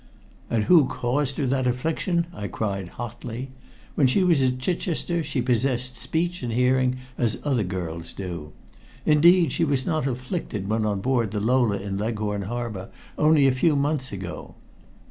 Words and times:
"And 0.49 0.63
who 0.63 0.87
caused 0.87 1.37
her 1.37 1.45
that 1.45 1.67
affliction?" 1.67 2.25
I 2.33 2.47
cried 2.47 2.87
hotly. 2.97 3.51
"When 3.93 4.07
she 4.07 4.23
was 4.23 4.41
at 4.41 4.57
Chichester 4.57 5.21
she 5.21 5.43
possessed 5.43 5.95
speech 5.95 6.41
and 6.41 6.51
hearing 6.51 6.97
as 7.19 7.37
other 7.43 7.61
girls. 7.61 8.15
Indeed, 9.05 9.51
she 9.51 9.63
was 9.63 9.85
not 9.85 10.07
afflicted 10.07 10.67
when 10.67 10.87
on 10.87 11.01
board 11.01 11.29
the 11.29 11.39
Lola 11.39 11.77
in 11.77 11.99
Leghorn 11.99 12.47
harbor 12.49 12.89
only 13.15 13.45
a 13.45 13.51
few 13.51 13.75
months 13.75 14.11
ago. 14.11 14.55